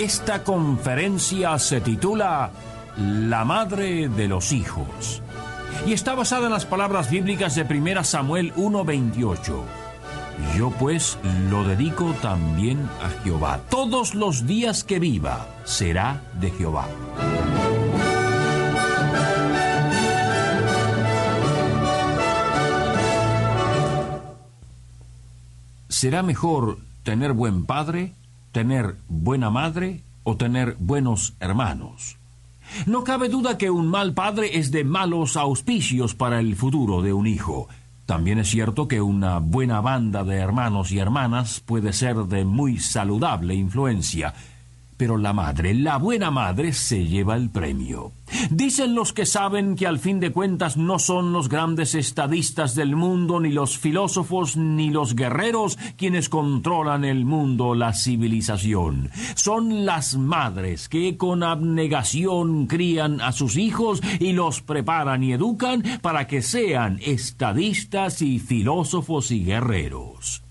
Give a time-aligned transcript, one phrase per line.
[0.00, 2.52] Esta conferencia se titula
[2.96, 5.20] La Madre de los Hijos
[5.86, 9.62] y está basada en las palabras bíblicas de 1 Samuel 1:28.
[10.56, 11.18] Yo pues
[11.50, 13.60] lo dedico también a Jehová.
[13.68, 16.86] Todos los días que viva será de Jehová.
[25.88, 28.14] ¿Será mejor tener buen padre
[28.52, 32.16] tener buena madre o tener buenos hermanos.
[32.86, 37.12] No cabe duda que un mal padre es de malos auspicios para el futuro de
[37.12, 37.68] un hijo.
[38.06, 42.78] También es cierto que una buena banda de hermanos y hermanas puede ser de muy
[42.78, 44.34] saludable influencia
[45.00, 48.12] pero la madre, la buena madre, se lleva el premio.
[48.50, 52.96] Dicen los que saben que al fin de cuentas no son los grandes estadistas del
[52.96, 59.10] mundo, ni los filósofos, ni los guerreros quienes controlan el mundo, la civilización.
[59.36, 65.82] Son las madres que con abnegación crían a sus hijos y los preparan y educan
[66.02, 70.42] para que sean estadistas y filósofos y guerreros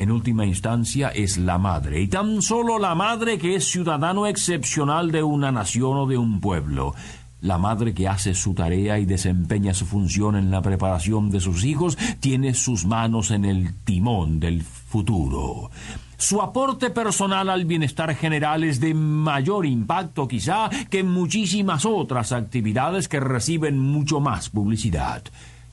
[0.00, 5.12] en última instancia es la madre, y tan solo la madre que es ciudadano excepcional
[5.12, 6.94] de una nación o de un pueblo.
[7.42, 11.64] La madre que hace su tarea y desempeña su función en la preparación de sus
[11.64, 15.70] hijos tiene sus manos en el timón del futuro.
[16.16, 23.06] Su aporte personal al bienestar general es de mayor impacto quizá que muchísimas otras actividades
[23.06, 25.22] que reciben mucho más publicidad.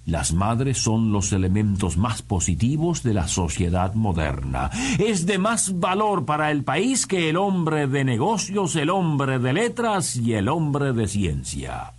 [0.08, 4.72] Las madres son los elementos más positivos de la sociedad moderna.
[5.00, 9.52] Es de más valor para el país que el hombre de negocios, el hombre de
[9.52, 11.92] letras y el hombre de ciencia.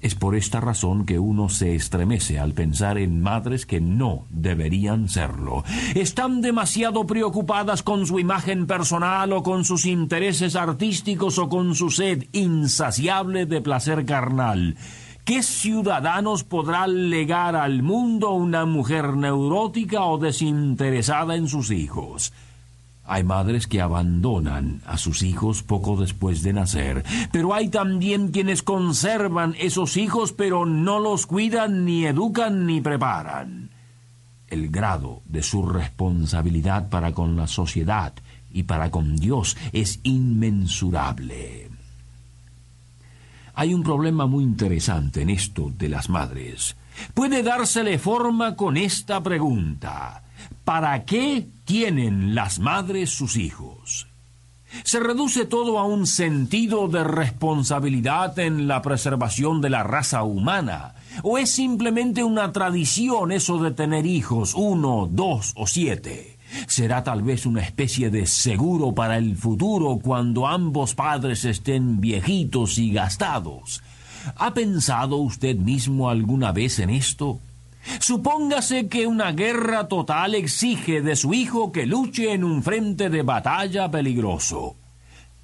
[0.00, 5.08] Es por esta razón que uno se estremece al pensar en madres que no deberían
[5.08, 5.62] serlo.
[5.94, 11.90] Están demasiado preocupadas con su imagen personal o con sus intereses artísticos o con su
[11.90, 14.76] sed insaciable de placer carnal.
[15.24, 22.30] ¿Qué ciudadanos podrá legar al mundo una mujer neurótica o desinteresada en sus hijos?
[23.06, 28.62] Hay madres que abandonan a sus hijos poco después de nacer, pero hay también quienes
[28.62, 33.70] conservan esos hijos pero no los cuidan, ni educan, ni preparan.
[34.48, 38.12] El grado de su responsabilidad para con la sociedad
[38.52, 41.73] y para con Dios es inmensurable.
[43.54, 46.76] Hay un problema muy interesante en esto de las madres.
[47.14, 50.22] Puede dársele forma con esta pregunta.
[50.64, 54.06] ¿Para qué tienen las madres sus hijos?
[54.82, 60.94] ¿Se reduce todo a un sentido de responsabilidad en la preservación de la raza humana?
[61.22, 66.33] ¿O es simplemente una tradición eso de tener hijos, uno, dos o siete?
[66.66, 72.78] Será tal vez una especie de seguro para el futuro cuando ambos padres estén viejitos
[72.78, 73.82] y gastados.
[74.36, 77.40] ¿Ha pensado usted mismo alguna vez en esto?
[78.00, 83.22] Supóngase que una guerra total exige de su hijo que luche en un frente de
[83.22, 84.76] batalla peligroso.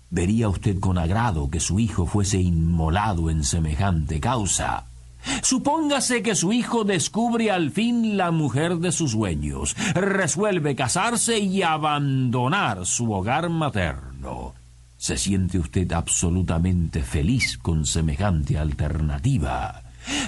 [0.08, 4.89] ¿Vería usted con agrado que su hijo fuese inmolado en semejante causa?
[5.42, 11.62] Supóngase que su hijo descubre al fin la mujer de sus sueños, resuelve casarse y
[11.62, 14.54] abandonar su hogar materno.
[14.96, 19.82] ¿Se siente usted absolutamente feliz con semejante alternativa?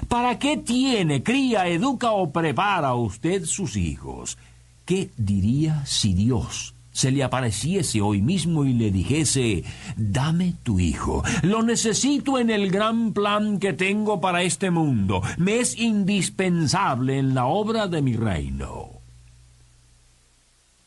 [0.09, 4.39] ¿Para qué tiene, cría, educa o prepara usted sus hijos?
[4.85, 9.65] ¿Qué diría si Dios se le apareciese hoy mismo y le dijese,
[9.97, 15.59] dame tu hijo, lo necesito en el gran plan que tengo para este mundo, me
[15.59, 19.02] es indispensable en la obra de mi reino.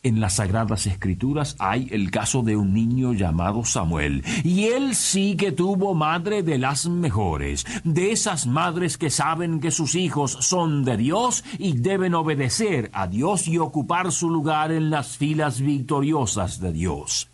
[0.06, 5.36] En las Sagradas Escrituras hay el caso de un niño llamado Samuel, y él sí
[5.36, 10.86] que tuvo madre de las mejores, de esas madres que saben que sus hijos son
[10.86, 16.60] de Dios y deben obedecer a Dios y ocupar su lugar en las filas victoriosas
[16.60, 17.31] de Dios.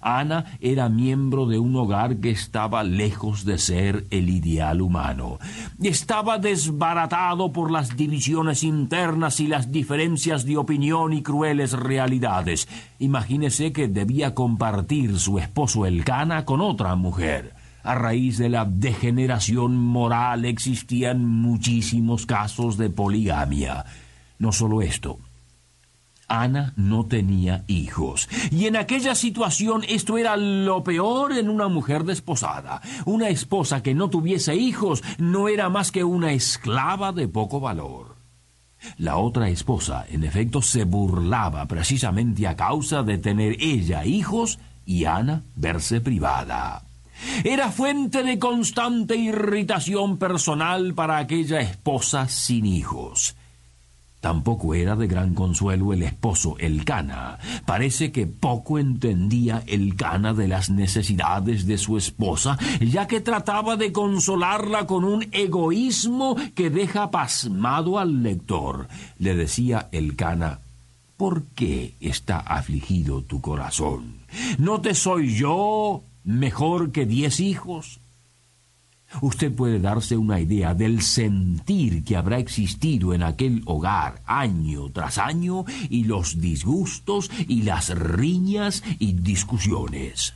[0.00, 5.38] Ana era miembro de un hogar que estaba lejos de ser el ideal humano.
[5.82, 12.68] Estaba desbaratado por las divisiones internas y las diferencias de opinión y crueles realidades.
[12.98, 17.54] Imagínese que debía compartir su esposo Elcana con otra mujer.
[17.82, 23.84] A raíz de la degeneración moral existían muchísimos casos de poligamia.
[24.38, 25.18] No solo esto,
[26.28, 28.28] Ana no tenía hijos.
[28.50, 32.80] Y en aquella situación esto era lo peor en una mujer desposada.
[33.06, 38.16] Una esposa que no tuviese hijos no era más que una esclava de poco valor.
[38.98, 45.04] La otra esposa, en efecto, se burlaba precisamente a causa de tener ella hijos y
[45.04, 46.82] Ana verse privada.
[47.42, 53.34] Era fuente de constante irritación personal para aquella esposa sin hijos.
[54.20, 57.38] Tampoco era de gran consuelo el esposo Elcana.
[57.66, 63.92] Parece que poco entendía Elcana de las necesidades de su esposa, ya que trataba de
[63.92, 68.88] consolarla con un egoísmo que deja pasmado al lector.
[69.18, 70.60] Le decía Elcana,
[71.16, 74.18] ¿por qué está afligido tu corazón?
[74.58, 78.00] ¿No te soy yo mejor que diez hijos?
[79.22, 85.18] Usted puede darse una idea del sentir que habrá existido en aquel hogar año tras
[85.18, 90.34] año y los disgustos y las riñas y discusiones.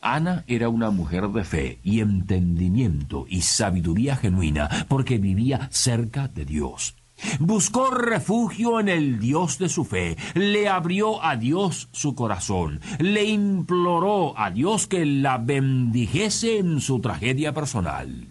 [0.00, 6.46] Ana era una mujer de fe y entendimiento y sabiduría genuina porque vivía cerca de
[6.46, 6.94] Dios.
[7.38, 13.24] Buscó refugio en el Dios de su fe, le abrió a Dios su corazón, le
[13.24, 18.28] imploró a Dios que la bendijese en su tragedia personal.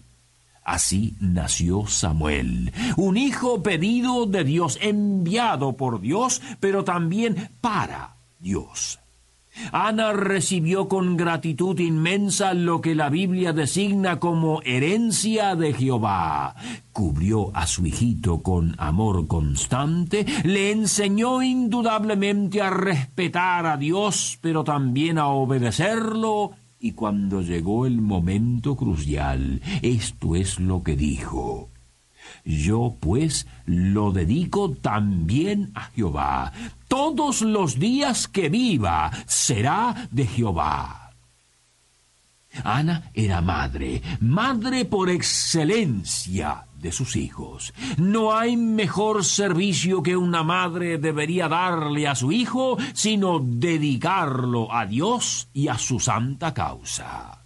[0.63, 8.99] Así nació Samuel, un hijo pedido de Dios, enviado por Dios, pero también para Dios.
[9.71, 16.55] Ana recibió con gratitud inmensa lo que la Biblia designa como herencia de Jehová.
[16.91, 24.63] Cubrió a su hijito con amor constante, le enseñó indudablemente a respetar a Dios, pero
[24.63, 31.69] también a obedecerlo, y cuando llegó el momento crucial, esto es lo que dijo.
[32.45, 36.51] Yo pues lo dedico también a Jehová.
[36.87, 41.11] Todos los días que viva será de Jehová.
[42.63, 47.73] Ana era madre, madre por excelencia de sus hijos.
[47.97, 54.85] No hay mejor servicio que una madre debería darle a su hijo, sino dedicarlo a
[54.85, 57.38] Dios y a su santa causa.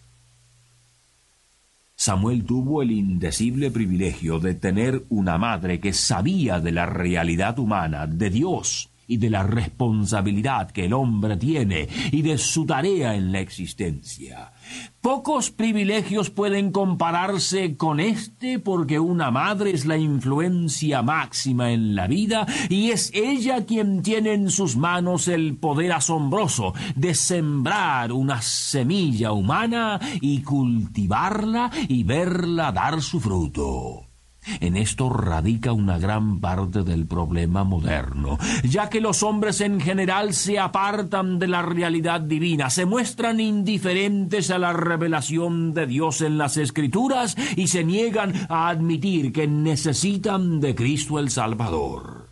[2.05, 8.07] Samuel tuvo el indecible privilegio de tener una madre que sabía de la realidad humana,
[8.07, 13.31] de Dios y de la responsabilidad que el hombre tiene y de su tarea en
[13.31, 14.53] la existencia.
[15.01, 22.07] Pocos privilegios pueden compararse con este porque una madre es la influencia máxima en la
[22.07, 28.41] vida y es ella quien tiene en sus manos el poder asombroso de sembrar una
[28.41, 34.12] semilla humana y cultivarla y verla dar su fruto.
[34.59, 40.33] En esto radica una gran parte del problema moderno, ya que los hombres en general
[40.33, 46.37] se apartan de la realidad divina, se muestran indiferentes a la revelación de Dios en
[46.37, 52.29] las Escrituras y se niegan a admitir que necesitan de Cristo el Salvador.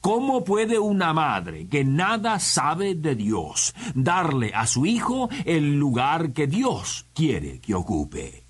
[0.00, 6.32] ¿Cómo puede una madre que nada sabe de Dios darle a su hijo el lugar
[6.32, 8.41] que Dios quiere que ocupe?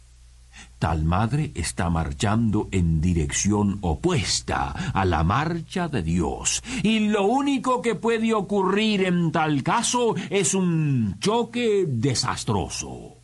[0.82, 6.60] Tal madre está marchando en dirección opuesta a la marcha de Dios.
[6.82, 13.14] Y lo único que puede ocurrir en tal caso es un choque desastroso.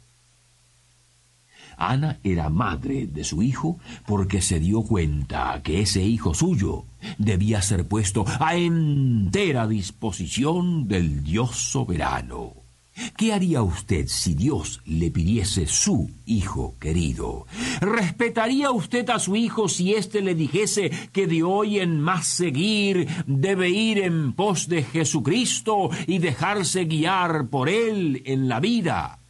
[1.76, 6.84] Ana era madre de su hijo porque se dio cuenta que ese hijo suyo
[7.18, 12.67] debía ser puesto a entera disposición del Dios soberano.
[13.16, 17.46] ¿Qué haría usted si Dios le pidiese su hijo querido?
[17.80, 23.08] ¿Respetaría usted a su hijo si éste le dijese que de hoy en más seguir
[23.26, 29.20] debe ir en pos de Jesucristo y dejarse guiar por él en la vida?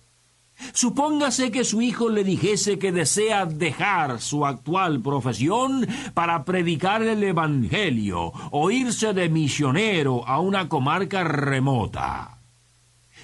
[0.72, 7.22] Supóngase que su hijo le dijese que desea dejar su actual profesión para predicar el
[7.22, 12.37] Evangelio o irse de misionero a una comarca remota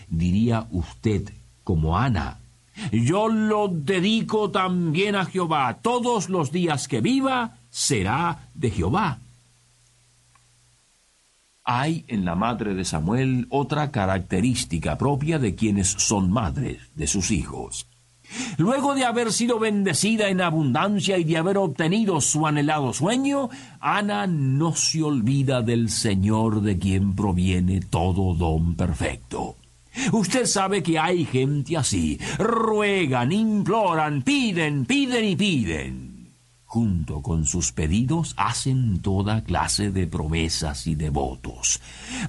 [0.08, 1.30] diría usted
[1.62, 2.38] como Ana,
[2.92, 9.18] yo lo dedico también a Jehová, todos los días que viva será de Jehová.
[11.64, 17.30] Hay en la madre de Samuel otra característica propia de quienes son madres de sus
[17.30, 17.86] hijos.
[18.58, 23.48] Luego de haber sido bendecida en abundancia y de haber obtenido su anhelado sueño,
[23.80, 29.56] Ana no se olvida del Señor de quien proviene todo don perfecto.
[30.12, 32.18] Usted sabe que hay gente así.
[32.38, 36.14] Ruegan, imploran, piden, piden y piden.
[36.74, 41.80] Junto con sus pedidos hacen toda clase de promesas y de votos.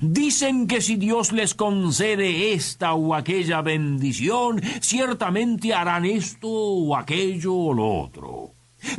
[0.02, 7.56] Dicen que si Dios les concede esta o aquella bendición, ciertamente harán esto o aquello
[7.56, 8.52] o lo otro.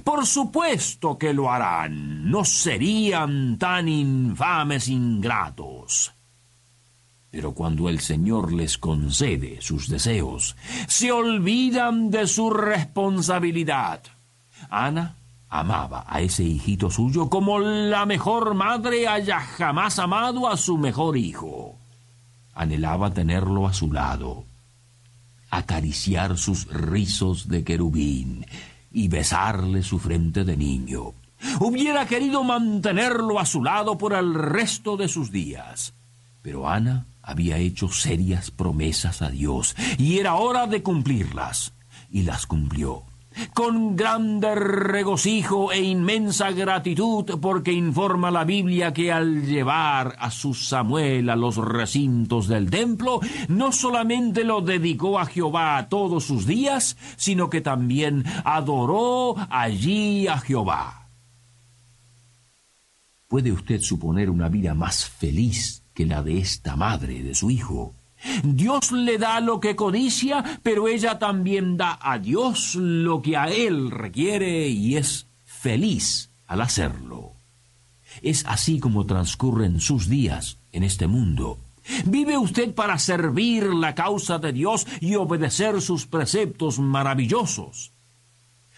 [0.02, 2.28] Por supuesto que lo harán.
[2.28, 6.12] No serían tan infames ingratos.
[7.37, 10.57] Pero cuando el Señor les concede sus deseos,
[10.88, 14.00] se olvidan de su responsabilidad.
[14.71, 15.16] Ana
[15.50, 21.19] amaba a ese hijito suyo como la mejor madre haya jamás amado a su mejor
[21.19, 21.76] hijo.
[22.55, 24.47] Anhelaba tenerlo a su lado,
[25.50, 28.47] acariciar sus rizos de querubín
[28.90, 31.12] y besarle su frente de niño.
[31.61, 35.93] Hubiera querido mantenerlo a su lado por el resto de sus días.
[36.40, 41.75] Pero Ana había hecho serias promesas a Dios y era hora de cumplirlas.
[42.09, 43.02] Y las cumplió.
[43.52, 50.54] Con grande regocijo e inmensa gratitud, porque informa la Biblia que al llevar a su
[50.54, 56.97] Samuel a los recintos del templo, no solamente lo dedicó a Jehová todos sus días,
[57.16, 61.11] sino que también adoró allí a Jehová.
[63.28, 67.95] ¿Puede usted suponer una vida más feliz que la de esta madre de su hijo.
[68.45, 73.47] Dios le da lo que codicia, pero ella también da a Dios lo que a
[73.49, 77.33] él requiere y es feliz al hacerlo.
[78.23, 81.59] Es así como transcurren sus días en este mundo.
[82.05, 87.93] ¿Vive usted para servir la causa de Dios y obedecer sus preceptos maravillosos?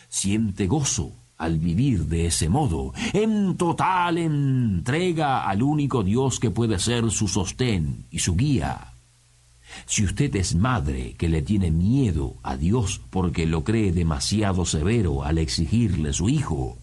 [0.08, 6.78] Siente gozo al vivir de ese modo, en total entrega al único Dios que puede
[6.78, 8.92] ser su sostén y su guía.
[9.86, 15.22] Si usted es madre que le tiene miedo a Dios porque lo cree demasiado severo
[15.22, 16.76] al exigirle su hijo,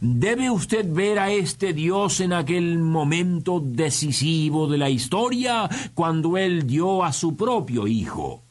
[0.00, 6.66] debe usted ver a este Dios en aquel momento decisivo de la historia cuando él
[6.66, 8.42] dio a su propio hijo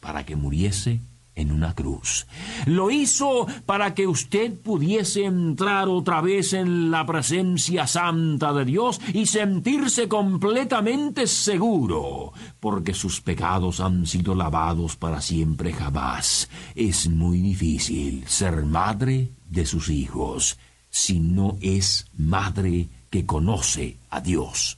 [0.00, 1.00] para que muriese
[1.38, 2.26] en una cruz.
[2.66, 9.00] Lo hizo para que usted pudiese entrar otra vez en la presencia santa de Dios
[9.14, 16.50] y sentirse completamente seguro, porque sus pecados han sido lavados para siempre jamás.
[16.74, 20.58] Es muy difícil ser madre de sus hijos
[20.90, 24.77] si no es madre que conoce a Dios.